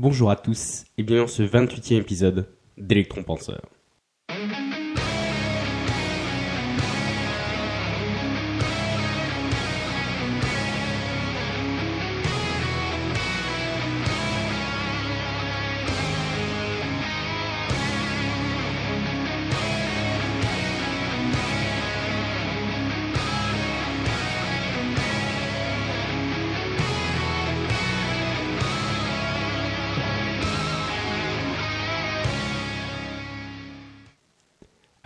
Bonjour 0.00 0.30
à 0.30 0.36
tous 0.36 0.84
et 0.96 1.02
bienvenue 1.02 1.26
dans 1.26 1.26
ce 1.26 1.42
28e 1.42 1.96
épisode 1.96 2.46
d'Electron 2.76 3.24
Penseur. 3.24 3.62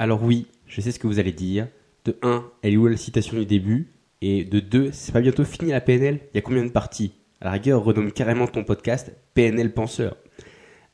Alors 0.02 0.24
oui, 0.24 0.48
je 0.66 0.80
sais 0.80 0.90
ce 0.90 0.98
que 0.98 1.06
vous 1.06 1.20
allez 1.20 1.30
dire. 1.30 1.68
De 2.04 2.18
1, 2.22 2.44
elle 2.62 2.72
est 2.72 2.76
où 2.76 2.88
la 2.88 2.96
citation 2.96 3.38
du 3.38 3.46
début? 3.46 3.92
Et 4.20 4.42
de 4.42 4.58
2, 4.58 4.90
c'est 4.90 5.12
pas 5.12 5.20
bientôt 5.20 5.44
fini 5.44 5.70
la 5.70 5.80
PNL 5.80 6.18
Il 6.34 6.36
y 6.36 6.38
a 6.38 6.40
combien 6.42 6.64
de 6.64 6.72
parties? 6.72 7.12
À 7.40 7.44
la 7.44 7.50
rigueur, 7.52 7.84
renomme 7.84 8.10
carrément 8.10 8.48
ton 8.48 8.64
podcast 8.64 9.12
PNL 9.34 9.72
Penseur. 9.72 10.16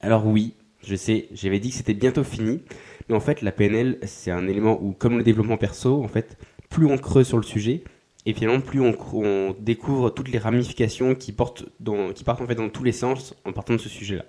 Alors 0.01 0.27
oui, 0.27 0.57
je 0.85 0.95
sais, 0.95 1.29
j'avais 1.33 1.59
dit 1.59 1.71
que 1.71 1.77
c'était 1.77 1.95
bientôt 1.95 2.23
fini, 2.23 2.61
mais 3.09 3.15
en 3.15 3.21
fait 3.21 3.41
la 3.41 3.51
PNL 3.51 3.99
c'est 4.03 4.31
un 4.31 4.47
élément 4.47 4.79
où, 4.83 4.93
comme 4.93 5.17
le 5.17 5.25
développement 5.25 5.57
perso, 5.57 6.05
en 6.05 6.09
fait, 6.09 6.37
plus 6.69 6.85
on 6.85 6.99
creuse 6.99 7.29
sur 7.29 7.39
le 7.39 7.45
sujet, 7.45 7.85
et 8.27 8.35
finalement 8.35 8.61
plus 8.61 8.83
on, 8.83 9.57
découvre 9.59 10.11
toutes 10.11 10.29
les 10.29 10.39
ramifications 10.39 11.15
qui, 11.15 11.33
portent 11.33 11.65
dans, 11.81 12.13
qui 12.13 12.25
partent 12.25 12.43
en 12.43 12.47
fait 12.47 12.57
dans 12.57 12.69
tous 12.69 12.85
les 12.85 12.93
sens 12.93 13.35
en 13.47 13.55
partant 13.55 13.73
de 13.73 13.81
ce 13.81 13.89
sujet-là. 13.89 14.27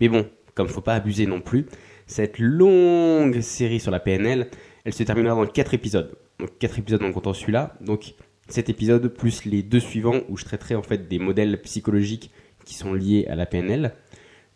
Mais 0.00 0.08
bon, 0.08 0.26
comme 0.54 0.68
faut 0.68 0.80
pas 0.80 0.94
abuser 0.94 1.26
non 1.26 1.42
plus, 1.42 1.66
cette 2.10 2.40
longue 2.40 3.40
série 3.40 3.78
sur 3.78 3.92
la 3.92 4.00
PNL, 4.00 4.48
elle 4.84 4.92
se 4.92 5.02
terminera 5.04 5.36
dans 5.36 5.46
4 5.46 5.74
épisodes. 5.74 6.18
Donc 6.40 6.58
4 6.58 6.80
épisodes 6.80 7.02
en 7.04 7.12
comptant 7.12 7.32
celui-là. 7.32 7.76
Donc 7.80 8.14
cet 8.48 8.68
épisode 8.68 9.06
plus 9.08 9.44
les 9.44 9.62
deux 9.62 9.78
suivants 9.78 10.22
où 10.28 10.36
je 10.36 10.44
traiterai 10.44 10.74
en 10.74 10.82
fait 10.82 11.06
des 11.08 11.20
modèles 11.20 11.62
psychologiques 11.62 12.32
qui 12.64 12.74
sont 12.74 12.94
liés 12.94 13.26
à 13.28 13.36
la 13.36 13.46
PNL. 13.46 13.94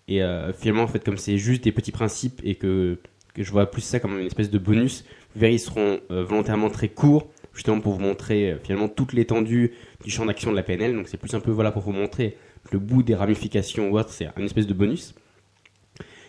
Et 0.08 0.22
euh, 0.22 0.52
finalement, 0.52 0.82
en 0.82 0.88
fait, 0.88 1.04
comme 1.04 1.16
c'est 1.16 1.38
juste 1.38 1.62
des 1.62 1.70
petits 1.70 1.92
principes 1.92 2.40
et 2.42 2.56
que, 2.56 2.98
que 3.34 3.44
je 3.44 3.50
vois 3.52 3.70
plus 3.70 3.82
ça 3.82 4.00
comme 4.00 4.18
une 4.18 4.26
espèce 4.26 4.50
de 4.50 4.58
bonus, 4.58 5.04
vous 5.34 5.40
verrez, 5.40 5.54
ils 5.54 5.60
seront 5.60 6.00
euh, 6.10 6.24
volontairement 6.24 6.70
très 6.70 6.88
courts, 6.88 7.30
justement 7.54 7.80
pour 7.80 7.94
vous 7.94 8.00
montrer 8.00 8.50
euh, 8.50 8.58
finalement 8.58 8.88
toute 8.88 9.12
l'étendue 9.12 9.72
du 10.04 10.10
champ 10.10 10.26
d'action 10.26 10.50
de 10.50 10.56
la 10.56 10.64
PNL. 10.64 10.94
Donc 10.94 11.06
c'est 11.06 11.18
plus 11.18 11.34
un 11.34 11.40
peu 11.40 11.52
voilà 11.52 11.70
pour 11.70 11.82
vous 11.82 11.92
montrer 11.92 12.36
le 12.72 12.80
bout 12.80 13.04
des 13.04 13.14
ramifications 13.14 13.90
ou 13.90 13.98
autre, 13.98 14.10
c'est 14.10 14.26
une 14.36 14.44
espèce 14.44 14.66
de 14.66 14.74
bonus. 14.74 15.14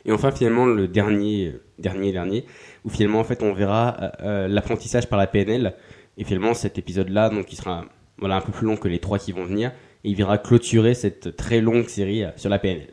Et 0.05 0.11
enfin, 0.11 0.31
finalement, 0.31 0.65
le 0.65 0.87
dernier, 0.87 1.53
dernier, 1.79 2.11
dernier, 2.11 2.45
où 2.83 2.89
finalement, 2.89 3.19
en 3.19 3.23
fait, 3.23 3.41
on 3.41 3.53
verra 3.53 3.97
euh, 3.99 4.09
euh, 4.21 4.47
l'apprentissage 4.47 5.07
par 5.07 5.17
la 5.17 5.27
PNL. 5.27 5.75
Et 6.17 6.23
finalement, 6.23 6.53
cet 6.53 6.77
épisode-là, 6.77 7.29
donc, 7.29 7.51
il 7.51 7.55
sera 7.55 7.85
voilà, 8.19 8.37
un 8.37 8.41
peu 8.41 8.51
plus 8.51 8.67
long 8.67 8.77
que 8.77 8.87
les 8.87 8.99
trois 8.99 9.17
qui 9.17 9.31
vont 9.31 9.45
venir. 9.45 9.71
Et 10.03 10.09
il 10.09 10.15
viendra 10.15 10.37
clôturer 10.37 10.93
cette 10.93 11.35
très 11.35 11.59
longue 11.59 11.87
série 11.87 12.23
euh, 12.23 12.29
sur 12.35 12.49
la 12.49 12.59
PNL. 12.59 12.87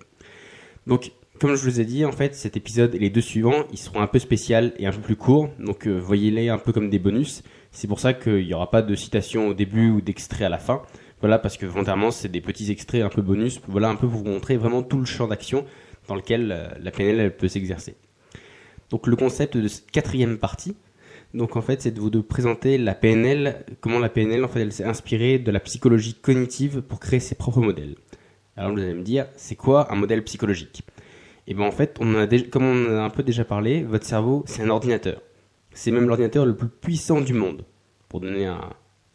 Donc, 0.87 1.13
comme 1.39 1.55
je 1.55 1.63
vous 1.65 1.81
ai 1.81 1.85
dit, 1.85 2.05
en 2.05 2.13
fait, 2.13 2.35
cet 2.35 2.57
épisode 2.57 2.95
et 2.95 2.99
les 2.99 3.11
deux 3.11 3.21
suivants, 3.21 3.65
ils 3.73 3.79
seront 3.79 4.01
un 4.01 4.07
peu 4.07 4.19
spéciaux 4.19 4.71
et 4.79 4.87
un 4.87 4.93
peu 4.93 5.01
plus 5.01 5.17
courts. 5.17 5.51
Donc, 5.59 5.87
voyez-les 5.87 6.49
un 6.49 6.59
peu 6.59 6.73
comme 6.73 6.89
des 6.89 6.99
bonus. 6.99 7.43
C'est 7.73 7.89
pour 7.89 8.01
ça 8.01 8.15
qu'il 8.15 8.47
n'y 8.47 8.55
aura 8.55 8.71
pas 8.71 8.81
de 8.81 8.95
citation 8.95 9.49
au 9.49 9.55
début 9.55 9.91
ou 9.91 10.01
d'extrait 10.01 10.45
à 10.45 10.49
la 10.49 10.59
fin. 10.59 10.83
Voilà, 11.21 11.39
parce 11.39 11.57
que 11.57 11.67
volontairement, 11.67 12.11
c'est 12.11 12.29
des 12.29 12.41
petits 12.41 12.71
extraits 12.71 13.03
un 13.03 13.09
peu 13.09 13.23
bonus. 13.23 13.61
Voilà, 13.67 13.89
un 13.89 13.97
peu 13.97 14.09
pour 14.09 14.19
vous 14.19 14.25
montrer 14.25 14.57
vraiment 14.57 14.83
tout 14.83 14.99
le 14.99 15.05
champ 15.05 15.27
d'action 15.27 15.65
dans 16.09 16.15
lequel 16.15 16.53
euh, 16.53 16.69
la 16.81 16.91
PNL 16.91 17.37
peut 17.37 17.49
s'exercer. 17.49 17.97
Donc 18.91 19.07
le 19.07 19.17
concept 19.17 19.57
de 19.57 19.69
cette 19.69 19.91
quatrième 19.91 20.39
partie, 20.39 20.77
donc 21.35 21.57
en 21.57 21.63
fait, 21.63 21.81
c'est 21.81 21.93
de 21.93 22.01
vous 22.01 22.11
de 22.11 22.21
présenter 22.21 22.77
la 22.77 22.95
PNL, 22.95 23.65
comment 23.81 23.99
la 23.99 24.11
PNL 24.11 24.45
en 24.45 24.49
fait 24.49 24.61
elle 24.61 24.73
s'est 24.73 24.85
inspirée 24.85 25.39
de 25.39 25.51
la 25.51 25.61
psychologie 25.61 26.15
cognitive 26.15 26.83
pour 26.83 27.01
créer 27.01 27.21
ses 27.21 27.35
propres 27.35 27.61
modèles. 27.61 27.95
Alors 28.57 28.73
vous 28.73 28.79
allez 28.79 28.93
me 28.93 29.03
dire, 29.03 29.27
c'est 29.37 29.57
quoi 29.57 29.91
un 29.93 29.97
modèle 29.97 30.23
psychologique? 30.25 30.83
Et 31.47 31.53
eh 31.53 31.55
bien 31.55 31.65
en 31.65 31.73
fait, 31.73 31.97
on 32.01 32.15
a 32.15 32.27
comme 32.51 32.65
on 32.65 32.97
a 32.97 33.03
un 33.03 33.11
peu 33.11 33.23
déjà 33.23 33.45
parlé, 33.45 33.83
votre 33.83 34.07
cerveau 34.07 34.45
c'est 34.47 34.63
un 34.63 34.69
ordinateur. 34.69 35.23
C'est 35.73 35.91
même 35.91 36.07
l'ordinateur 36.07 36.45
le 36.45 36.55
plus 36.55 36.69
puissant 36.69 37.21
du 37.21 37.33
monde. 37.33 37.65
Pour 38.11 38.21
donner 38.21 38.45
un, 38.45 38.71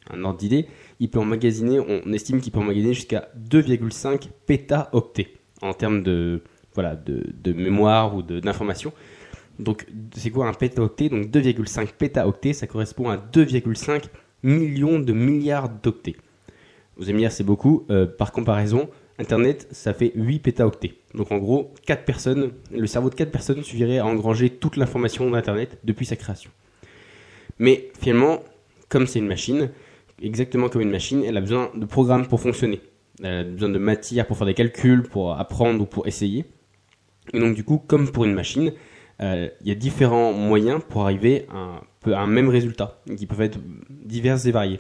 un 0.09 0.23
ordre 0.23 0.40
d'idée, 0.40 0.67
il 1.00 1.09
peut 1.09 1.19
emmagasiner, 1.19 1.79
on 1.79 2.11
estime 2.13 2.41
qu'il 2.41 2.51
peut 2.51 2.59
emmagasiner 2.59 2.95
jusqu'à 2.95 3.29
2,5 3.38 4.28
pétaoctets 4.47 5.34
en 5.61 5.73
termes 5.73 6.01
de, 6.01 6.41
voilà, 6.77 6.95
de, 6.95 7.53
mémoire 7.53 8.15
ou 8.15 8.21
d'information. 8.21 8.93
Donc, 9.57 9.88
c'est 10.15 10.29
quoi 10.29 10.47
un 10.47 10.53
pétaoctet? 10.53 11.09
Donc, 11.09 11.25
2,5 11.25 11.88
pétaoctets, 11.97 12.53
ça 12.53 12.67
correspond 12.67 13.09
à 13.09 13.17
2,5 13.17 14.03
millions 14.43 14.99
de 14.99 15.11
milliards 15.11 15.69
d'octets. 15.69 16.16
Vous 16.95 17.05
allez 17.05 17.13
me 17.13 17.19
dire, 17.19 17.31
c'est 17.31 17.43
beaucoup. 17.43 17.87
Euh, 17.89 18.05
par 18.05 18.31
comparaison, 18.31 18.89
Internet, 19.17 19.67
ça 19.71 19.95
fait 19.95 20.11
8 20.13 20.39
pétaoctets. 20.39 20.93
Donc, 21.16 21.31
en 21.31 21.39
gros, 21.39 21.73
4 21.87 22.05
personnes, 22.05 22.51
le 22.71 22.85
cerveau 22.85 23.09
de 23.09 23.16
4 23.16 23.31
personnes 23.31 23.63
suffirait 23.63 23.97
à 23.97 24.05
engranger 24.05 24.51
toute 24.51 24.77
l'information 24.77 25.31
d'Internet 25.31 25.79
depuis 25.83 26.05
sa 26.05 26.16
création. 26.16 26.51
Mais 27.57 27.89
finalement, 27.99 28.43
comme 28.87 29.07
c'est 29.07 29.17
une 29.17 29.27
machine, 29.27 29.71
exactement 30.21 30.69
comme 30.69 30.83
une 30.83 30.91
machine, 30.91 31.23
elle 31.25 31.37
a 31.37 31.41
besoin 31.41 31.71
de 31.73 31.85
programmes 31.87 32.27
pour 32.27 32.39
fonctionner. 32.39 32.81
Elle 33.23 33.33
a 33.33 33.43
besoin 33.43 33.69
de 33.69 33.79
matière 33.79 34.27
pour 34.27 34.37
faire 34.37 34.45
des 34.45 34.53
calculs, 34.53 35.01
pour 35.01 35.33
apprendre 35.39 35.81
ou 35.81 35.85
pour 35.87 36.05
essayer. 36.05 36.45
Et 37.33 37.39
donc 37.39 37.55
du 37.55 37.63
coup, 37.63 37.77
comme 37.85 38.09
pour 38.09 38.25
une 38.25 38.33
machine, 38.33 38.73
euh, 39.21 39.49
il 39.61 39.67
y 39.67 39.71
a 39.71 39.75
différents 39.75 40.33
moyens 40.33 40.81
pour 40.88 41.03
arriver 41.03 41.45
à 41.51 41.57
un, 41.57 42.13
un, 42.13 42.27
même 42.27 42.49
résultat, 42.49 43.01
qui 43.15 43.25
peuvent 43.25 43.41
être 43.41 43.59
divers 43.89 44.45
et 44.45 44.51
variés. 44.51 44.79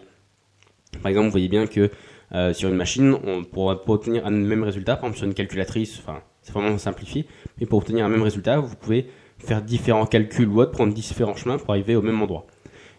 Par 1.01 1.09
exemple, 1.09 1.25
vous 1.25 1.31
voyez 1.31 1.49
bien 1.49 1.67
que 1.67 1.89
euh, 2.33 2.53
sur 2.53 2.69
une 2.69 2.75
machine, 2.75 3.15
on 3.23 3.43
pourra 3.43 3.83
pas 3.83 3.93
obtenir 3.93 4.25
un 4.25 4.31
même 4.31 4.63
résultat, 4.63 4.95
par 4.95 5.05
exemple 5.05 5.17
sur 5.17 5.27
une 5.27 5.33
calculatrice, 5.33 5.99
enfin 5.99 6.21
c'est 6.41 6.53
vraiment 6.53 6.77
simplifié, 6.77 7.25
mais 7.59 7.65
pour 7.65 7.79
obtenir 7.79 8.05
un 8.05 8.09
même 8.09 8.21
résultat, 8.21 8.59
vous 8.59 8.75
pouvez 8.75 9.07
faire 9.39 9.61
différents 9.61 10.05
calculs 10.05 10.47
ou 10.47 10.61
autre, 10.61 10.71
prendre 10.71 10.93
différents 10.93 11.35
chemins 11.35 11.57
pour 11.57 11.71
arriver 11.71 11.95
au 11.95 12.01
même 12.01 12.21
endroit. 12.21 12.47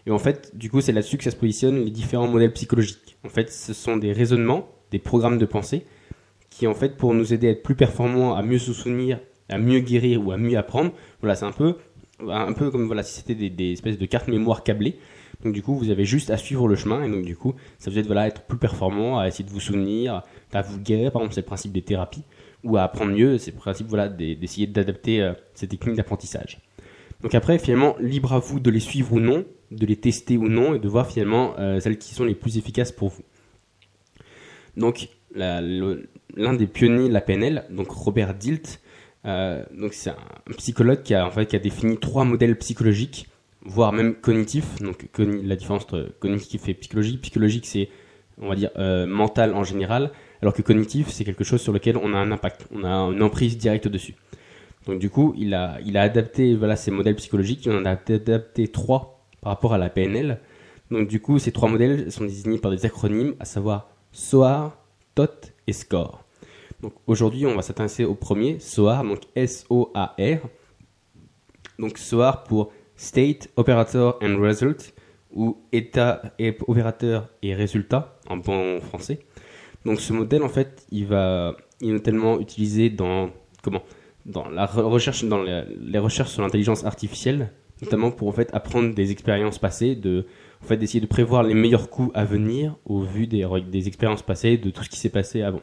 Et 0.05 0.11
en 0.11 0.19
fait, 0.19 0.55
du 0.55 0.69
coup, 0.69 0.81
c'est 0.81 0.91
là-dessus 0.91 1.17
que 1.17 1.23
ça 1.23 1.31
se 1.31 1.35
positionne 1.35 1.83
les 1.83 1.91
différents 1.91 2.27
modèles 2.27 2.53
psychologiques. 2.53 3.17
En 3.25 3.29
fait, 3.29 3.51
ce 3.51 3.73
sont 3.73 3.97
des 3.97 4.13
raisonnements, 4.13 4.69
des 4.91 4.99
programmes 4.99 5.37
de 5.37 5.45
pensée, 5.45 5.85
qui 6.49 6.67
en 6.67 6.73
fait, 6.73 6.97
pour 6.97 7.13
nous 7.13 7.33
aider 7.33 7.47
à 7.47 7.51
être 7.51 7.63
plus 7.63 7.75
performants, 7.75 8.35
à 8.35 8.41
mieux 8.41 8.57
se 8.57 8.73
souvenir 8.73 9.19
à 9.49 9.57
mieux 9.57 9.79
guérir 9.79 10.25
ou 10.25 10.31
à 10.31 10.37
mieux 10.37 10.57
apprendre. 10.57 10.91
Voilà, 11.21 11.35
c'est 11.35 11.45
un 11.45 11.51
peu, 11.51 11.75
un 12.27 12.53
peu 12.53 12.71
comme 12.71 12.85
voilà, 12.85 13.03
si 13.03 13.19
c'était 13.19 13.49
des, 13.49 13.71
espèces 13.71 13.97
de 13.97 14.05
cartes 14.05 14.27
mémoire 14.27 14.63
câblées. 14.63 14.97
Donc 15.43 15.53
du 15.53 15.61
coup, 15.61 15.75
vous 15.75 15.89
avez 15.89 16.05
juste 16.05 16.29
à 16.29 16.37
suivre 16.37 16.67
le 16.67 16.75
chemin 16.75 17.03
et 17.03 17.09
donc 17.09 17.23
du 17.23 17.35
coup, 17.35 17.55
ça 17.77 17.89
vous 17.89 17.97
aide 17.97 18.05
voilà, 18.05 18.21
à 18.21 18.27
être 18.27 18.43
plus 18.43 18.57
performant, 18.57 19.19
à 19.19 19.27
essayer 19.27 19.45
de 19.45 19.49
vous 19.49 19.59
souvenir, 19.59 20.23
à 20.53 20.61
vous 20.61 20.79
guérir. 20.79 21.11
Par 21.11 21.21
exemple, 21.21 21.35
c'est 21.35 21.41
le 21.41 21.45
principe 21.47 21.71
des 21.71 21.81
thérapies 21.81 22.23
ou 22.63 22.77
à 22.77 22.83
apprendre 22.83 23.13
mieux. 23.13 23.37
C'est 23.37 23.51
le 23.51 23.57
principe 23.57 23.87
voilà 23.87 24.09
d'essayer 24.09 24.67
d'adapter 24.67 25.21
euh, 25.21 25.33
ces 25.53 25.67
techniques 25.67 25.95
d'apprentissage. 25.95 26.59
Donc 27.21 27.35
après, 27.35 27.57
finalement, 27.59 27.95
libre 27.99 28.33
à 28.33 28.39
vous 28.39 28.59
de 28.59 28.69
les 28.69 28.79
suivre 28.79 29.13
ou 29.13 29.19
non, 29.19 29.45
de 29.71 29.85
les 29.85 29.97
tester 29.97 30.37
ou 30.37 30.47
non 30.47 30.73
et 30.73 30.79
de 30.79 30.87
voir 30.87 31.07
finalement 31.07 31.53
euh, 31.59 31.79
celles 31.79 31.97
qui 31.97 32.13
sont 32.13 32.25
les 32.25 32.35
plus 32.35 32.57
efficaces 32.57 32.91
pour 32.91 33.09
vous. 33.09 33.23
Donc 34.77 35.09
l'un 35.35 36.53
des 36.53 36.67
pionniers 36.67 37.07
de 37.07 37.13
la 37.13 37.21
PNL, 37.21 37.65
donc 37.69 37.91
Robert 37.91 38.33
Dilt, 38.33 38.81
euh, 39.25 39.63
donc 39.71 39.93
c'est 39.93 40.11
un 40.11 40.53
psychologue 40.57 41.03
qui 41.03 41.13
a 41.13 41.25
en 41.25 41.31
fait 41.31 41.45
qui 41.45 41.55
a 41.55 41.59
défini 41.59 41.97
trois 41.97 42.23
modèles 42.23 42.57
psychologiques, 42.57 43.27
voire 43.61 43.91
même 43.91 44.15
cognitifs. 44.15 44.79
Donc 44.81 45.07
la 45.17 45.55
différence 45.55 45.83
entre 45.83 46.09
cognitif 46.19 46.67
et 46.69 46.73
psychologique. 46.73 47.21
Psychologique 47.21 47.65
c'est 47.65 47.89
on 48.41 48.47
va 48.47 48.55
dire 48.55 48.71
euh, 48.77 49.05
mental 49.05 49.53
en 49.53 49.63
général, 49.63 50.11
alors 50.41 50.53
que 50.53 50.61
cognitif 50.61 51.09
c'est 51.09 51.25
quelque 51.25 51.43
chose 51.43 51.61
sur 51.61 51.73
lequel 51.73 51.97
on 51.97 52.13
a 52.13 52.17
un 52.17 52.31
impact, 52.31 52.67
on 52.71 52.83
a 52.83 52.89
une 52.89 53.21
emprise 53.21 53.57
directe 53.57 53.87
dessus. 53.87 54.15
Donc 54.87 54.99
du 54.99 55.09
coup 55.09 55.33
il 55.37 55.53
a 55.53 55.77
il 55.85 55.97
a 55.97 56.01
adapté 56.03 56.55
voilà 56.55 56.75
ces 56.75 56.91
modèles 56.91 57.15
psychologiques, 57.15 57.65
il 57.65 57.71
en 57.73 57.85
a 57.85 57.91
adapté 57.91 58.67
trois 58.69 59.25
par 59.41 59.51
rapport 59.53 59.73
à 59.73 59.77
la 59.77 59.89
PNL. 59.89 60.39
Donc 60.91 61.07
du 61.09 61.19
coup 61.19 61.39
ces 61.39 61.51
trois 61.51 61.69
modèles 61.69 62.11
sont 62.11 62.23
désignés 62.23 62.57
par 62.57 62.71
des 62.71 62.85
acronymes, 62.85 63.35
à 63.39 63.45
savoir 63.45 63.89
SOAR, 64.13 64.77
TOT 65.15 65.51
et 65.67 65.73
SCORE. 65.73 66.23
Donc 66.81 66.93
aujourd'hui, 67.07 67.45
on 67.45 67.55
va 67.55 67.61
s'intéresser 67.61 68.05
au 68.05 68.15
premier, 68.15 68.59
SOAR, 68.59 69.03
donc 69.03 69.19
S-O-A-R. 69.35 70.39
Donc 71.77 71.97
SOAR 71.97 72.43
pour 72.43 72.71
State, 72.95 73.49
Operator 73.55 74.19
and 74.21 74.37
Result, 74.39 74.93
ou 75.31 75.57
État, 75.71 76.21
et 76.39 76.57
opérateur 76.67 77.29
et 77.41 77.53
résultat, 77.53 78.17
en 78.29 78.37
bon 78.37 78.81
français. 78.81 79.19
Donc 79.85 79.99
ce 79.99 80.13
modèle, 80.13 80.43
en 80.43 80.49
fait, 80.49 80.85
il 80.91 81.05
va, 81.05 81.55
il 81.81 81.89
est 81.89 81.93
notamment 81.93 82.39
utilisé 82.39 82.89
dans, 82.89 83.29
comment, 83.61 83.83
dans 84.25 84.49
la 84.49 84.65
recherche, 84.65 85.23
dans 85.23 85.41
les, 85.41 85.99
recherches 85.99 86.31
sur 86.31 86.41
l'intelligence 86.41 86.85
artificielle, 86.85 87.51
notamment 87.81 88.11
pour 88.11 88.27
en 88.27 88.33
fait 88.33 88.49
apprendre 88.53 88.93
des 88.93 89.11
expériences 89.11 89.59
passées, 89.59 89.95
de, 89.95 90.25
en 90.63 90.65
fait, 90.65 90.77
d'essayer 90.77 90.99
de 90.99 91.07
prévoir 91.07 91.43
les 91.43 91.53
meilleurs 91.53 91.89
coups 91.89 92.11
à 92.13 92.25
venir 92.25 92.75
au 92.85 93.01
vu 93.01 93.27
des, 93.27 93.47
des 93.69 93.87
expériences 93.87 94.21
passées, 94.21 94.57
de 94.57 94.69
tout 94.69 94.83
ce 94.83 94.89
qui 94.89 94.97
s'est 94.97 95.09
passé 95.09 95.41
avant. 95.41 95.61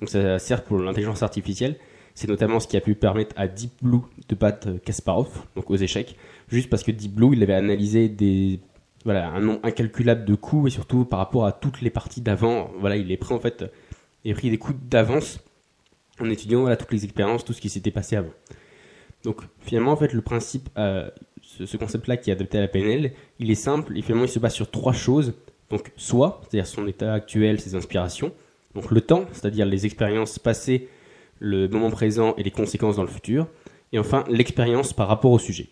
Donc 0.00 0.08
ça 0.08 0.38
sert 0.38 0.64
pour 0.64 0.78
l'intelligence 0.78 1.22
artificielle. 1.22 1.76
C'est 2.14 2.28
notamment 2.28 2.60
ce 2.60 2.66
qui 2.68 2.76
a 2.76 2.80
pu 2.80 2.94
permettre 2.94 3.34
à 3.38 3.46
Deep 3.46 3.72
Blue 3.82 4.00
de 4.28 4.34
battre 4.34 4.70
Kasparov, 4.84 5.28
donc 5.54 5.70
aux 5.70 5.76
échecs, 5.76 6.16
juste 6.48 6.70
parce 6.70 6.82
que 6.82 6.90
Deep 6.90 7.14
Blue, 7.14 7.34
il 7.34 7.42
avait 7.42 7.54
analysé 7.54 8.08
des 8.08 8.60
voilà, 9.04 9.28
un 9.28 9.40
nombre 9.40 9.60
incalculable 9.62 10.24
de 10.24 10.34
coups 10.34 10.68
et 10.68 10.70
surtout 10.74 11.04
par 11.04 11.20
rapport 11.20 11.46
à 11.46 11.52
toutes 11.52 11.80
les 11.80 11.90
parties 11.90 12.20
d'avant. 12.20 12.70
Voilà, 12.80 12.96
il 12.96 13.12
est 13.12 13.16
pris 13.16 13.34
en 13.34 13.38
fait, 13.38 13.64
il 14.24 14.32
a 14.32 14.34
pris 14.34 14.50
des 14.50 14.58
coups 14.58 14.78
d'avance 14.88 15.40
en 16.20 16.28
étudiant 16.30 16.62
voilà, 16.62 16.76
toutes 16.76 16.92
les 16.92 17.04
expériences, 17.04 17.44
tout 17.44 17.52
ce 17.52 17.60
qui 17.60 17.68
s'était 17.68 17.90
passé 17.90 18.16
avant. 18.16 18.32
Donc 19.22 19.42
finalement, 19.60 19.92
en 19.92 19.96
fait, 19.96 20.12
le 20.12 20.22
principe, 20.22 20.68
euh, 20.78 21.08
ce, 21.42 21.76
concept-là 21.76 22.16
qui 22.16 22.30
est 22.30 22.32
adapté 22.32 22.58
à 22.58 22.62
la 22.62 22.68
PNL, 22.68 23.12
il 23.38 23.50
est 23.50 23.56
simple 23.56 23.96
et 23.96 24.02
finalement 24.02 24.24
il 24.24 24.30
se 24.30 24.38
base 24.38 24.54
sur 24.54 24.70
trois 24.70 24.92
choses. 24.92 25.34
Donc 25.70 25.92
soit, 25.96 26.40
c'est-à-dire 26.42 26.66
son 26.66 26.86
état 26.86 27.12
actuel, 27.12 27.60
ses 27.60 27.74
inspirations. 27.74 28.32
Donc 28.76 28.90
le 28.90 29.00
temps, 29.00 29.24
c'est-à-dire 29.32 29.64
les 29.66 29.86
expériences 29.86 30.38
passées, 30.38 30.88
le 31.40 31.66
moment 31.66 31.90
présent 31.90 32.34
et 32.36 32.42
les 32.42 32.50
conséquences 32.50 32.96
dans 32.96 33.02
le 33.02 33.08
futur. 33.08 33.48
Et 33.92 33.98
enfin, 33.98 34.22
l'expérience 34.28 34.92
par 34.92 35.08
rapport 35.08 35.32
au 35.32 35.38
sujet. 35.38 35.68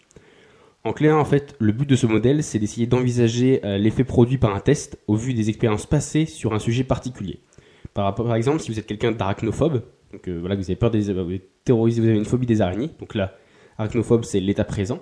En 0.85 0.93
clair, 0.93 1.17
en 1.17 1.25
fait, 1.25 1.55
le 1.59 1.73
but 1.73 1.89
de 1.89 1.97
ce 1.97 2.07
modèle, 2.07 2.43
c'est 2.43 2.59
d'essayer 2.59 2.87
d'envisager 2.87 3.61
euh, 3.65 3.79
l'effet 3.79 4.05
produit 4.05 4.39
par 4.39 4.55
un 4.55 4.61
test 4.61 4.99
au 5.07 5.17
vu 5.17 5.35
des 5.35 5.49
expériences 5.51 5.87
passées 5.87 6.25
sur 6.25 6.55
un 6.55 6.59
sujet 6.59 6.83
particulier. 6.83 7.41
Par, 7.93 8.35
exemple, 8.35 8.61
si 8.61 8.73
vous 8.73 8.79
êtes 8.79 8.87
quelqu'un 8.87 9.13
d'arachnophobe, 9.13 9.83
donc 10.13 10.27
euh, 10.29 10.39
voilà, 10.41 10.57
vous 10.57 10.65
avez 10.65 10.77
peur 10.77 10.91
des, 10.91 11.13
vous 11.13 11.39
terrorisé, 11.65 12.01
vous 12.01 12.09
avez 12.09 12.17
une 12.17 12.25
phobie 12.25 12.47
des 12.47 12.61
araignées, 12.61 12.91
donc 12.99 13.15
là, 13.15 13.37
arachnophobe, 13.79 14.25
c'est 14.25 14.41
l'état 14.41 14.65
présent, 14.65 15.01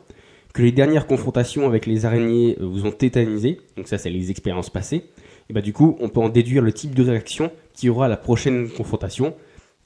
que 0.53 0.63
les 0.63 0.73
dernières 0.73 1.07
confrontations 1.07 1.67
avec 1.67 1.87
les 1.87 2.05
araignées 2.05 2.57
euh, 2.61 2.67
vous 2.67 2.85
ont 2.85 2.93
tétanisé, 2.93 3.61
donc 3.77 3.89
ça, 3.89 3.97
c'est 3.97 4.11
les 4.11 4.31
expériences 4.31 4.71
passées, 4.71 5.05
et 5.49 5.53
bah 5.53 5.61
du 5.61 5.73
coup, 5.73 5.97
on 6.01 6.09
peut 6.09 6.21
en 6.21 6.29
déduire 6.29 6.63
le 6.63 6.73
type 6.73 6.95
de 6.95 7.03
réaction 7.03 7.51
qui 7.75 7.89
aura 7.89 8.07
à 8.07 8.09
la 8.09 8.17
prochaine 8.17 8.69
confrontation, 8.69 9.35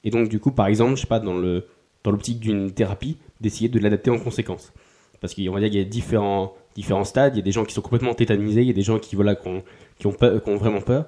et 0.03 0.09
donc 0.09 0.29
du 0.29 0.39
coup, 0.39 0.51
par 0.51 0.67
exemple, 0.67 0.95
je 0.95 1.01
sais 1.01 1.07
pas, 1.07 1.19
dans 1.19 1.37
le 1.37 1.65
dans 2.03 2.11
l'optique 2.11 2.39
d'une 2.39 2.71
thérapie, 2.71 3.17
d'essayer 3.41 3.69
de 3.69 3.79
l'adapter 3.79 4.09
en 4.09 4.17
conséquence. 4.17 4.71
Parce 5.19 5.33
qu'on 5.33 5.51
va 5.51 5.59
dire 5.59 5.69
qu'il 5.69 5.79
y 5.79 5.81
a 5.81 5.85
différents, 5.85 6.53
différents 6.75 7.03
stades. 7.03 7.35
Il 7.35 7.39
y 7.39 7.41
a 7.41 7.43
des 7.43 7.51
gens 7.51 7.65
qui 7.65 7.73
sont 7.73 7.81
complètement 7.81 8.13
tétanisés, 8.13 8.61
il 8.61 8.67
y 8.67 8.71
a 8.71 8.73
des 8.73 8.81
gens 8.81 8.99
qui, 8.99 9.15
voilà, 9.15 9.35
qui, 9.35 9.47
ont, 9.47 9.63
qui 9.97 10.07
ont, 10.07 10.57
vraiment 10.57 10.81
peur. 10.81 11.07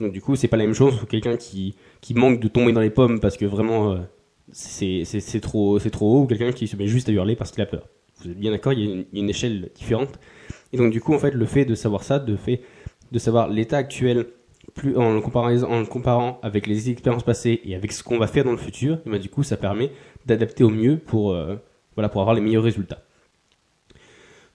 Donc 0.00 0.12
du 0.12 0.20
coup, 0.20 0.34
c'est 0.34 0.48
pas 0.48 0.56
la 0.56 0.64
même 0.64 0.74
chose 0.74 0.96
pour 0.96 1.08
quelqu'un 1.08 1.36
qui, 1.36 1.74
qui 2.00 2.14
manque 2.14 2.40
de 2.40 2.48
tomber 2.48 2.72
dans 2.72 2.80
les 2.80 2.90
pommes 2.90 3.20
parce 3.20 3.36
que 3.36 3.44
vraiment 3.44 3.92
euh, 3.92 3.98
c'est 4.52 5.40
trop, 5.40 5.78
trop 5.78 6.16
haut 6.16 6.22
ou 6.22 6.26
quelqu'un 6.26 6.52
qui 6.52 6.66
se 6.66 6.76
met 6.76 6.86
juste 6.86 7.08
à 7.08 7.12
hurler 7.12 7.36
parce 7.36 7.50
qu'il 7.50 7.62
a 7.62 7.66
peur. 7.66 7.86
Vous 8.20 8.30
êtes 8.30 8.38
bien 8.38 8.50
d'accord, 8.50 8.72
il, 8.72 8.80
y 8.80 8.98
a 9.00 9.04
une 9.12 9.30
échelle 9.30 9.70
différente. 9.74 10.18
Et 10.72 10.78
donc 10.78 10.90
du 10.90 11.00
coup, 11.00 11.14
en 11.14 11.18
fait, 11.18 11.32
le 11.32 11.46
fait 11.46 11.64
de 11.64 11.74
savoir 11.74 12.02
ça, 12.02 12.18
de 12.18 12.36
fait 12.36 12.62
de 13.12 13.18
savoir 13.18 13.48
l'état 13.48 13.76
actuel 13.78 14.26
plus 14.74 14.96
en 14.96 15.14
le, 15.14 15.20
comparant, 15.86 16.38
avec 16.42 16.66
les 16.66 16.90
expériences 16.90 17.24
passées 17.24 17.60
et 17.64 17.74
avec 17.74 17.92
ce 17.92 18.02
qu'on 18.02 18.18
va 18.18 18.26
faire 18.26 18.44
dans 18.44 18.52
le 18.52 18.56
futur, 18.56 18.98
ben, 19.04 19.18
du 19.18 19.28
coup, 19.28 19.42
ça 19.42 19.56
permet 19.56 19.90
d'adapter 20.26 20.64
au 20.64 20.70
mieux 20.70 20.96
pour, 20.96 21.32
euh, 21.32 21.56
pour 21.94 22.20
avoir 22.20 22.34
les 22.34 22.40
meilleurs 22.40 22.62
résultats. 22.62 23.02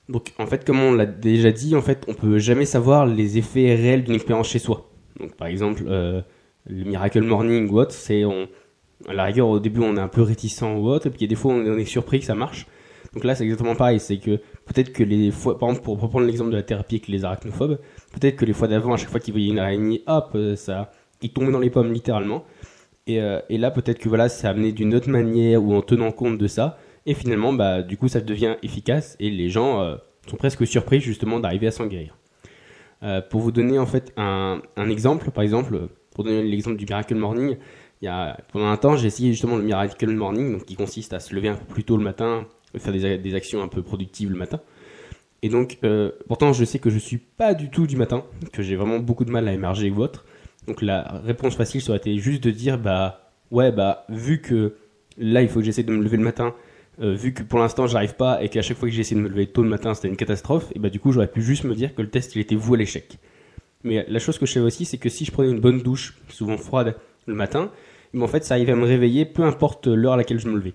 Donc 0.07 0.34
en 0.38 0.46
fait, 0.46 0.66
comme 0.66 0.80
on 0.80 0.94
l'a 0.94 1.06
déjà 1.06 1.52
dit, 1.52 1.75
en 1.75 1.81
fait, 1.81 2.06
on 2.07 2.13
peut 2.13 2.38
jamais 2.38 2.66
savoir 2.66 3.06
les 3.06 3.38
effets 3.38 3.75
réels 3.75 4.04
d'une 4.04 4.13
expérience 4.13 4.50
chez 4.50 4.60
soi. 4.60 4.90
Donc 5.19 5.36
par 5.36 5.48
exemple, 5.48 5.84
euh, 5.88 6.22
le 6.68 6.84
Miracle 6.84 7.22
Morning 7.22 7.69
ou 7.69 7.80
autre, 7.80 7.92
c'est 7.92 8.24
on, 8.24 8.48
à 9.07 9.13
la 9.13 9.24
rigueur 9.25 9.48
au 9.48 9.60
début 9.60 9.81
on 9.81 9.98
est 9.98 10.02
un 10.02 10.07
peu 10.07 10.22
réticent 10.22 10.62
ou 10.62 10.88
autre, 10.90 11.07
et 11.07 11.10
puis 11.10 11.28
des 11.28 11.36
fois 11.36 11.54
on 11.54 11.78
est 11.78 11.86
surpris 11.86 12.19
que 12.19 12.25
ça 12.25 12.36
marche. 12.36 12.68
Donc 13.13 13.24
là 13.24 13.34
c'est 13.34 13.44
exactement 13.44 13.75
pareil, 13.75 14.00
c'est 14.00 14.18
que 14.18 14.38
peut-être 14.66 14.92
que 14.92 15.04
les 15.04 15.31
fois, 15.31 15.57
par 15.57 15.69
exemple 15.69 15.86
pour 15.86 16.00
reprendre 16.00 16.25
l'exemple 16.25 16.52
de 16.52 16.57
la 16.57 16.63
thérapie 16.63 16.96
avec 16.96 17.07
les 17.07 17.24
arachnophobes, 17.24 17.80
peut-être 18.16 18.38
que 18.38 18.46
les 18.46 18.54
fois 18.54 18.68
d'avant, 18.68 18.94
à 18.94 18.98
chaque 18.98 19.10
fois 19.10 19.20
qu'ils 19.20 19.34
voyaient 19.34 19.50
une 19.50 19.60
araignée, 19.60 20.04
hop, 20.08 20.32
euh, 20.36 20.56
ça, 20.56 20.92
ils 21.22 21.32
tombaient 21.32 21.52
dans 21.52 21.60
les 21.60 21.70
pommes 21.70 21.92
littéralement. 21.92 22.46
Et, 23.08 23.22
euh, 23.22 23.40
là 23.50 23.72
peut-être 23.72 24.00
que 24.00 24.10
voilà, 24.10 24.30
c'est 24.30 24.48
amené 24.48 24.72
d'une 24.72 24.96
autre 24.96 25.10
manière 25.10 25.64
ou 25.64 25.76
en 25.76 25.82
tenant 25.82 26.12
compte 26.12 26.38
de 26.38 26.48
ça, 26.48 26.78
et 27.06 27.14
finalement, 27.14 27.54
bah, 27.54 27.84
du 27.84 27.98
coup, 27.98 28.08
ça 28.08 28.22
devient 28.22 28.56
efficace 28.64 29.16
et 29.20 29.30
les 29.30 29.50
gens 29.50 29.82
euh, 29.82 29.96
sont 30.28 30.38
presque 30.38 30.66
surpris 30.66 31.02
justement 31.02 31.40
d'arriver 31.40 31.68
à 31.68 31.72
s'en 31.72 31.86
guérir. 31.86 32.18
Pour 33.30 33.42
vous 33.42 33.52
donner 33.52 33.78
en 33.78 33.86
fait 33.86 34.12
un, 34.18 34.62
exemple, 34.90 35.30
par 35.30 35.44
exemple, 35.44 35.90
pour 36.16 36.24
donner 36.24 36.42
l'exemple 36.42 36.76
du 36.76 36.86
Miracle 36.86 37.14
Morning, 37.14 37.58
il 38.02 38.36
pendant 38.52 38.66
un 38.66 38.78
temps, 38.78 38.98
j'ai 38.98 39.06
essayé 39.06 39.30
justement 39.32 39.58
le 39.58 39.62
Miracle 39.62 40.10
Morning, 40.10 40.54
donc, 40.54 40.66
qui 40.66 40.74
consiste 40.74 41.14
à 41.14 41.20
se 41.20 41.36
lever 41.36 41.50
un 41.50 41.54
peu 41.54 41.66
plus 41.66 41.84
tôt 41.84 41.98
le 41.98 42.04
matin, 42.04 42.48
faire 42.80 42.94
des 42.94 43.36
actions 43.36 43.62
un 43.62 43.68
peu 43.68 43.84
productives 43.84 44.32
le 44.32 44.38
matin. 44.38 44.60
Et 45.45 45.50
donc, 45.50 45.77
euh, 45.83 46.12
pourtant, 46.27 46.53
je 46.53 46.65
sais 46.65 46.80
que 46.80 46.89
je 46.89 46.97
suis 46.97 47.18
pas 47.19 47.53
du 47.53 47.69
tout 47.69 47.86
du 47.86 47.97
matin, 47.97 48.24
que 48.51 48.63
j'ai 48.63 48.75
vraiment 48.75 48.97
beaucoup 48.97 49.25
de 49.25 49.31
mal 49.31 49.47
à 49.47 49.53
émerger 49.53 49.92
ou 49.92 50.01
autre. 50.01 50.25
Donc, 50.65 50.81
la 50.81 51.21
réponse 51.24 51.56
facile 51.56 51.81
ça 51.81 51.92
aurait 51.92 52.00
été 52.00 52.18
juste 52.18 52.44
de 52.44 52.50
dire, 52.50 52.80
bah, 52.80 53.31
ouais, 53.51 53.71
bah, 53.71 54.07
vu 54.09 54.42
que 54.42 54.74
là, 55.19 55.44
il 55.44 55.47
faut 55.47 55.59
que 55.59 55.65
j'essaie 55.65 55.83
de 55.83 55.92
me 55.92 56.03
lever 56.03 56.18
le 56.18 56.24
matin 56.24 56.56
euh, 57.01 57.13
vu 57.13 57.33
que 57.33 57.44
pour 57.44 57.59
l'instant 57.59 57.88
j'arrive 57.88 58.15
pas 58.15 58.42
et 58.42 58.47
qu'à 58.47 58.62
chaque 58.62 58.77
fois 58.77 58.88
que 58.88 58.95
j'ai 58.95 59.01
essayé 59.01 59.19
de 59.19 59.25
me 59.25 59.30
lever 59.30 59.47
tôt 59.47 59.63
le 59.63 59.68
matin 59.68 59.94
c'était 59.94 60.07
une 60.07 60.15
catastrophe, 60.15 60.71
et 60.74 60.80
bah 60.80 60.89
du 60.89 61.01
coup 61.01 61.12
j'aurais 61.12 61.27
pu 61.27 61.42
juste 61.42 61.65
me 61.65 61.75
dire 61.75 61.94
que 61.94 62.01
le 62.01 62.09
test 62.09 62.36
il 62.36 62.39
était 62.39 62.56
voué 62.56 62.77
à 62.77 62.80
l'échec. 62.80 63.18
Mais 63.83 64.06
la 64.07 64.19
chose 64.19 64.38
que 64.38 64.45
je 64.45 64.53
sais 64.53 64.59
aussi 64.62 64.86
c'est 64.86 64.97
que 64.97 65.09
si 65.09 65.25
je 65.25 65.31
prenais 65.31 65.51
une 65.51 65.59
bonne 65.59 65.81
douche, 65.81 66.18
souvent 66.30 66.57
froide, 66.57 66.95
le 67.25 67.33
matin, 67.33 67.69
en 68.18 68.27
fait 68.27 68.45
ça 68.45 68.53
arrivait 68.53 68.71
à 68.71 68.77
me 68.77 68.86
réveiller 68.86 69.25
peu 69.25 69.44
importe 69.44 69.88
l'heure 69.88 70.13
à 70.13 70.18
laquelle 70.18 70.39
je 70.39 70.47
me 70.47 70.56
levais. 70.56 70.74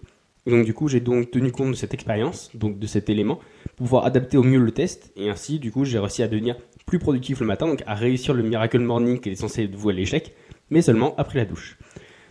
Donc 0.50 0.64
du 0.64 0.74
coup 0.74 0.88
j'ai 0.88 1.00
donc 1.00 1.30
tenu 1.30 1.52
compte 1.52 1.70
de 1.70 1.76
cette 1.76 1.94
expérience, 1.94 2.50
donc 2.54 2.78
de 2.78 2.86
cet 2.86 3.08
élément, 3.08 3.36
pour 3.76 3.86
pouvoir 3.86 4.04
adapter 4.04 4.36
au 4.36 4.42
mieux 4.42 4.58
le 4.58 4.72
test, 4.72 5.12
et 5.16 5.30
ainsi 5.30 5.58
du 5.58 5.70
coup 5.70 5.84
j'ai 5.84 5.98
réussi 5.98 6.22
à 6.22 6.28
devenir 6.28 6.56
plus 6.86 6.98
productif 6.98 7.40
le 7.40 7.46
matin, 7.46 7.66
donc 7.66 7.82
à 7.86 7.94
réussir 7.94 8.34
le 8.34 8.42
miracle 8.42 8.80
morning 8.80 9.20
qui 9.20 9.30
est 9.30 9.34
censé 9.36 9.66
voué 9.66 9.92
à 9.92 9.96
l'échec, 9.96 10.34
mais 10.70 10.82
seulement 10.82 11.14
après 11.16 11.38
la 11.38 11.44
douche. 11.44 11.78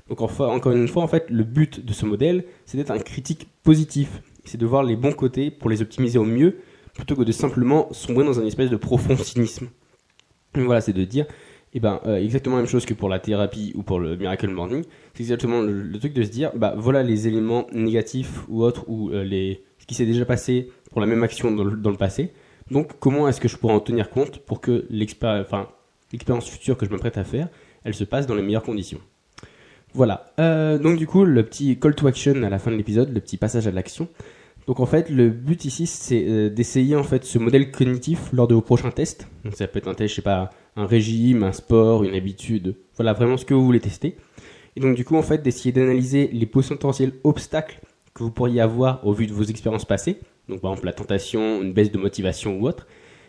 Donc 0.09 0.21
encore 0.21 0.71
une 0.71 0.87
fois, 0.87 1.03
en 1.03 1.07
fait, 1.07 1.29
le 1.29 1.43
but 1.43 1.85
de 1.85 1.93
ce 1.93 2.05
modèle, 2.05 2.45
c'est 2.65 2.77
d'être 2.77 2.91
un 2.91 2.99
critique 2.99 3.47
positif. 3.63 4.21
C'est 4.43 4.57
de 4.57 4.65
voir 4.65 4.81
les 4.83 4.95
bons 4.95 5.11
côtés 5.11 5.51
pour 5.51 5.69
les 5.69 5.83
optimiser 5.83 6.17
au 6.17 6.25
mieux, 6.25 6.57
plutôt 6.95 7.15
que 7.15 7.21
de 7.21 7.31
simplement 7.31 7.87
sombrer 7.93 8.25
dans 8.25 8.39
un 8.39 8.45
espèce 8.45 8.71
de 8.71 8.75
profond 8.75 9.15
cynisme. 9.15 9.69
voilà, 10.55 10.81
c'est 10.81 10.93
de 10.93 11.03
dire, 11.03 11.27
eh 11.73 11.79
ben, 11.79 11.99
euh, 12.05 12.17
exactement 12.17 12.55
la 12.55 12.63
même 12.63 12.69
chose 12.69 12.85
que 12.85 12.93
pour 12.93 13.09
la 13.09 13.19
thérapie 13.19 13.71
ou 13.75 13.83
pour 13.83 13.99
le 13.99 14.15
Miracle 14.15 14.47
Morning. 14.47 14.83
C'est 15.13 15.23
exactement 15.23 15.61
le, 15.61 15.97
truc 15.99 16.13
de 16.13 16.23
se 16.23 16.29
dire, 16.29 16.51
bah 16.55 16.73
voilà 16.75 17.03
les 17.03 17.27
éléments 17.27 17.67
négatifs 17.71 18.41
ou 18.47 18.63
autres, 18.63 18.85
ou 18.87 19.11
euh, 19.11 19.23
les, 19.23 19.63
ce 19.77 19.85
qui 19.85 19.93
s'est 19.93 20.05
déjà 20.05 20.25
passé 20.25 20.71
pour 20.91 21.01
la 21.01 21.07
même 21.07 21.21
action 21.23 21.51
dans 21.51 21.63
le, 21.63 21.97
passé. 21.97 22.31
Donc, 22.71 22.93
comment 22.99 23.27
est-ce 23.27 23.39
que 23.39 23.47
je 23.47 23.57
pourrais 23.57 23.73
en 23.73 23.79
tenir 23.79 24.09
compte 24.09 24.39
pour 24.39 24.61
que 24.61 24.85
l'expérience 24.89 26.49
future 26.49 26.77
que 26.77 26.85
je 26.85 26.91
m'apprête 26.91 27.17
à 27.17 27.23
faire, 27.23 27.49
elle 27.83 27.93
se 27.93 28.03
passe 28.03 28.25
dans 28.25 28.35
les 28.35 28.43
meilleures 28.43 28.63
conditions? 28.63 28.99
Voilà. 29.93 30.25
Euh, 30.39 30.77
donc 30.77 30.97
du 30.97 31.07
coup, 31.07 31.23
le 31.23 31.43
petit 31.43 31.79
call 31.79 31.95
to 31.95 32.07
action 32.07 32.43
à 32.43 32.49
la 32.49 32.59
fin 32.59 32.71
de 32.71 32.75
l'épisode, 32.75 33.11
le 33.11 33.19
petit 33.19 33.37
passage 33.37 33.67
à 33.67 33.71
l'action. 33.71 34.07
Donc 34.67 34.79
en 34.79 34.85
fait, 34.85 35.09
le 35.09 35.29
but 35.29 35.65
ici, 35.65 35.87
c'est 35.87 36.49
d'essayer 36.51 36.95
en 36.95 37.03
fait 37.03 37.23
ce 37.23 37.39
modèle 37.39 37.71
cognitif 37.71 38.29
lors 38.33 38.47
de 38.47 38.53
vos 38.53 38.61
prochains 38.61 38.91
tests. 38.91 39.27
Donc 39.43 39.55
ça 39.55 39.67
peut 39.67 39.79
être 39.79 39.87
un 39.87 39.95
test, 39.95 40.11
je 40.11 40.15
sais 40.17 40.21
pas, 40.21 40.51
un 40.79 40.85
régime, 40.85 41.43
un 41.43 41.51
sport, 41.51 42.03
une 42.03 42.15
habitude. 42.15 42.75
Voilà, 42.95 43.13
vraiment 43.13 43.37
ce 43.37 43.45
que 43.45 43.53
vous 43.53 43.65
voulez 43.65 43.79
tester. 43.79 44.15
Et 44.75 44.79
donc 44.79 44.95
du 44.95 45.03
coup, 45.03 45.15
en 45.15 45.21
fait, 45.21 45.43
d'essayer 45.43 45.71
d'analyser 45.71 46.29
les 46.31 46.45
potentiels 46.45 47.13
obstacles 47.23 47.79
que 48.13 48.23
vous 48.23 48.31
pourriez 48.31 48.61
avoir 48.61 49.05
au 49.05 49.13
vu 49.13 49.27
de 49.27 49.33
vos 49.33 49.43
expériences 49.43 49.85
passées. 49.85 50.19
Donc 50.47 50.61
par 50.61 50.71
exemple 50.71 50.87
la 50.87 50.93
tentation, 50.93 51.61
une 51.61 51.73
baisse 51.73 51.91
de 51.91 51.97
motivation 51.97 52.57
ou 52.59 52.67
autre. 52.67 52.87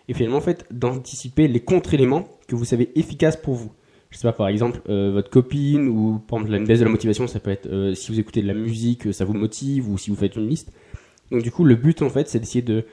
Et 0.09 0.15
finalement, 0.15 0.39
en 0.39 0.43
fait, 0.43 0.67
d'anticiper 0.71 1.49
les 1.49 1.61
contre-éléments 1.61 2.29
que 2.49 2.57
vous 2.57 2.65
savez 2.65 2.91
efficaces 2.95 3.37
pour 3.37 3.55
vous 3.55 3.73
je 4.11 4.19
sais 4.19 4.27
pas, 4.27 4.33
par 4.33 4.49
exemple, 4.49 4.81
euh, 4.89 5.13
votre 5.13 5.31
copine 5.31 5.87
ou 5.89 6.19
par 6.19 6.41
exemple 6.41 6.57
une 6.57 6.67
baisse 6.67 6.81
de 6.81 6.85
la 6.85 6.91
motivation, 6.91 7.29
ça 7.29 7.39
peut 7.39 7.53
être 7.53 7.69
euh, 7.69 7.95
si 7.95 8.11
vous 8.11 8.19
écoutez 8.19 8.43
de 8.43 8.49
la 8.49 8.55
musique, 8.55 9.15
ça 9.15 9.25
vous 9.25 9.35
motive 9.35 9.89
ou 9.89 9.99
si 9.99 10.11
vous 10.11 10.17
faites 10.17 10.35
une 10.35 10.49
liste. 10.49 10.73
Donc 11.31 11.43
du 11.43 11.53
coup, 11.53 11.65
le 11.65 11.77
but 11.77 12.03
en 12.03 12.11
fait, 12.11 12.29
c'est 12.29 12.41
d'essayer 12.41 12.63
de, 12.63 12.85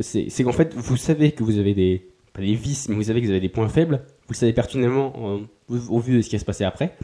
c'est 0.00 0.42
qu'en 0.42 0.52
fait, 0.52 0.72
vous 0.74 0.96
savez 0.96 1.32
que 1.32 1.44
vous 1.44 1.58
avez 1.58 1.74
des 1.74 2.08
pas 2.34 2.42
des 2.42 2.54
vices, 2.54 2.88
mais 2.88 2.96
vous 2.96 3.04
savez 3.04 3.20
que 3.20 3.26
vous 3.26 3.30
avez 3.30 3.40
des 3.40 3.48
points 3.48 3.68
faibles. 3.68 4.02
Vous 4.26 4.32
le 4.32 4.36
savez 4.36 4.52
pertinemment 4.52 5.40
au 5.68 5.98
vu 6.00 6.16
de 6.16 6.20
ce 6.20 6.28
qui 6.28 6.36
va 6.36 6.40
se 6.40 6.44
passer 6.44 6.64
après. 6.64 6.96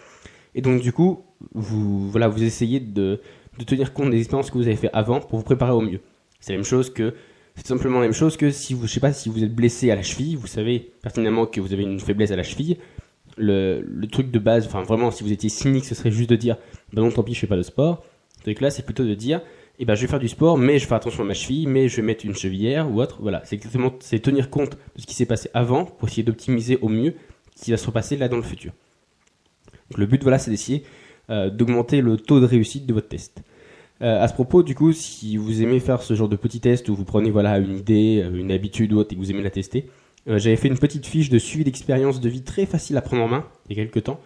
Et 0.54 0.60
donc 0.60 0.82
du 0.82 0.92
coup, 0.92 1.24
vous 1.54 2.10
voilà, 2.10 2.28
vous 2.28 2.42
essayez 2.42 2.80
de, 2.80 3.20
tenir 3.66 3.92
compte 3.92 4.10
des 4.10 4.18
expériences 4.18 4.50
que 4.50 4.58
vous 4.58 4.66
avez 4.66 4.76
fait 4.76 4.90
avant 4.92 5.20
pour 5.20 5.38
vous 5.38 5.44
préparer 5.44 5.72
au 5.72 5.80
mieux. 5.80 6.00
C'est 6.40 6.52
la 6.52 6.58
même 6.58 6.64
chose 6.64 6.92
que 6.92 7.14
c'est 7.54 7.66
simplement 7.66 8.00
la 8.00 8.06
même 8.06 8.12
chose 8.12 8.36
que 8.36 8.50
si 8.50 8.74
vous, 8.74 8.86
je 8.86 8.92
sais 8.92 9.00
pas, 9.00 9.12
si 9.12 9.28
vous 9.28 9.44
êtes 9.44 9.54
blessé 9.54 9.90
à 9.90 9.96
la 9.96 10.02
cheville, 10.02 10.36
vous 10.36 10.46
savez 10.46 10.92
pertinemment 11.02 11.46
que 11.46 11.60
vous 11.60 11.72
avez 11.72 11.82
une 11.84 12.00
faiblesse 12.00 12.30
à 12.30 12.36
la 12.36 12.42
cheville 12.42 12.78
le, 13.36 13.82
le, 13.86 14.06
truc 14.06 14.30
de 14.30 14.38
base, 14.38 14.66
enfin 14.66 14.82
vraiment, 14.82 15.10
si 15.10 15.24
vous 15.24 15.32
étiez 15.32 15.48
cynique, 15.48 15.84
ce 15.84 15.94
serait 15.94 16.10
juste 16.10 16.30
de 16.30 16.36
dire, 16.36 16.56
bah 16.92 17.02
non, 17.02 17.10
tant 17.10 17.22
pis, 17.22 17.34
je 17.34 17.40
fais 17.40 17.46
pas 17.46 17.56
de 17.56 17.62
sport. 17.62 18.04
Donc 18.44 18.60
là, 18.60 18.70
c'est 18.70 18.84
plutôt 18.84 19.04
de 19.04 19.14
dire, 19.14 19.40
eh 19.80 19.84
ben, 19.86 19.94
je 19.94 20.02
vais 20.02 20.06
faire 20.06 20.18
du 20.18 20.28
sport, 20.28 20.58
mais 20.58 20.78
je 20.78 20.86
fais 20.86 20.94
attention 20.94 21.22
à 21.22 21.26
ma 21.26 21.34
cheville, 21.34 21.66
mais 21.66 21.88
je 21.88 21.96
vais 21.96 22.02
mettre 22.02 22.26
une 22.26 22.34
chevillère 22.34 22.90
ou 22.90 23.00
autre. 23.00 23.18
Voilà, 23.20 23.42
c'est 23.44 23.56
exactement, 23.56 23.94
c'est 24.00 24.20
tenir 24.20 24.50
compte 24.50 24.76
de 24.96 25.00
ce 25.00 25.06
qui 25.06 25.14
s'est 25.14 25.26
passé 25.26 25.50
avant 25.54 25.84
pour 25.84 26.08
essayer 26.08 26.22
d'optimiser 26.22 26.78
au 26.82 26.88
mieux 26.88 27.14
ce 27.56 27.64
qui 27.64 27.70
va 27.70 27.76
se 27.76 27.86
repasser 27.86 28.16
là 28.16 28.28
dans 28.28 28.36
le 28.36 28.42
futur. 28.42 28.72
Donc 29.90 29.98
le 29.98 30.06
but, 30.06 30.22
voilà, 30.22 30.38
c'est 30.38 30.50
d'essayer 30.50 30.84
euh, 31.30 31.50
d'augmenter 31.50 32.00
le 32.00 32.16
taux 32.16 32.40
de 32.40 32.46
réussite 32.46 32.86
de 32.86 32.92
votre 32.92 33.08
test. 33.08 33.42
Euh, 34.02 34.22
à 34.22 34.28
ce 34.28 34.34
propos, 34.34 34.62
du 34.62 34.74
coup, 34.74 34.92
si 34.92 35.36
vous 35.36 35.62
aimez 35.62 35.78
faire 35.78 36.02
ce 36.02 36.14
genre 36.14 36.28
de 36.28 36.36
petits 36.36 36.60
tests 36.60 36.88
où 36.88 36.94
vous 36.94 37.04
prenez 37.04 37.30
voilà 37.30 37.58
une 37.58 37.76
idée, 37.76 38.22
euh, 38.24 38.34
une 38.34 38.50
habitude 38.50 38.94
ou 38.94 38.98
autre 38.98 39.12
et 39.12 39.16
que 39.16 39.20
vous 39.20 39.30
aimez 39.30 39.42
la 39.42 39.50
tester, 39.50 39.90
euh, 40.28 40.38
j'avais 40.38 40.56
fait 40.56 40.68
une 40.68 40.78
petite 40.78 41.04
fiche 41.06 41.28
de 41.28 41.38
suivi 41.38 41.64
d'expérience 41.64 42.18
de 42.20 42.28
vie 42.30 42.42
très 42.42 42.64
facile 42.64 42.96
à 42.96 43.02
prendre 43.02 43.22
en 43.22 43.28
main 43.28 43.44
il 43.68 43.76
y 43.76 43.80
a 43.80 43.84
quelques 43.84 44.04
temps. 44.04 44.18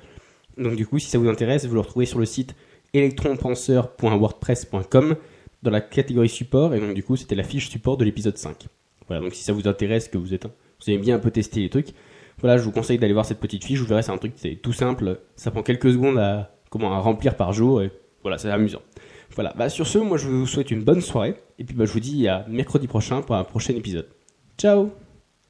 Donc 0.58 0.76
du 0.76 0.86
coup, 0.86 1.00
si 1.00 1.10
ça 1.10 1.18
vous 1.18 1.28
intéresse, 1.28 1.66
vous 1.66 1.74
le 1.74 1.80
retrouvez 1.80 2.06
sur 2.06 2.20
le 2.20 2.26
site 2.26 2.54
electronpenseur.wordpress.com 2.92 5.16
dans 5.64 5.70
la 5.70 5.80
catégorie 5.80 6.28
support 6.28 6.74
et 6.74 6.80
donc 6.80 6.94
du 6.94 7.02
coup 7.02 7.16
c'était 7.16 7.34
la 7.34 7.42
fiche 7.42 7.68
support 7.68 7.96
de 7.96 8.04
l'épisode 8.04 8.36
5. 8.36 8.66
Voilà, 9.08 9.22
donc 9.22 9.34
si 9.34 9.42
ça 9.42 9.52
vous 9.52 9.66
intéresse, 9.66 10.08
que 10.08 10.16
vous 10.16 10.32
êtes, 10.32 10.44
vous 10.46 10.90
aimez 10.90 10.98
bien 10.98 11.16
un 11.16 11.18
peu 11.18 11.30
tester 11.30 11.60
les 11.60 11.68
trucs, 11.68 11.88
voilà, 12.40 12.58
je 12.58 12.62
vous 12.62 12.72
conseille 12.72 12.98
d'aller 12.98 13.12
voir 13.12 13.24
cette 13.24 13.40
petite 13.40 13.64
fiche. 13.64 13.78
Vous 13.78 13.86
verrez, 13.86 14.02
c'est 14.02 14.12
un 14.12 14.18
truc, 14.18 14.32
c'est 14.36 14.56
tout 14.56 14.72
simple. 14.72 15.20
Ça 15.36 15.50
prend 15.50 15.62
quelques 15.62 15.92
secondes 15.92 16.18
à, 16.18 16.56
comment, 16.70 16.92
à 16.92 16.98
remplir 16.98 17.36
par 17.36 17.52
jour 17.52 17.82
et 17.82 17.90
voilà, 18.22 18.38
c'est 18.38 18.50
amusant. 18.50 18.82
Voilà, 19.34 19.52
bah 19.56 19.68
sur 19.68 19.86
ce, 19.86 19.98
moi 19.98 20.16
je 20.16 20.28
vous 20.28 20.46
souhaite 20.46 20.70
une 20.70 20.84
bonne 20.84 21.00
soirée 21.00 21.34
et 21.58 21.64
puis 21.64 21.74
bah, 21.74 21.84
je 21.84 21.92
vous 21.92 22.00
dis 22.00 22.28
à 22.28 22.46
mercredi 22.48 22.86
prochain 22.86 23.22
pour 23.22 23.34
un 23.34 23.44
prochain 23.44 23.74
épisode. 23.74 24.08
Ciao 24.58 25.03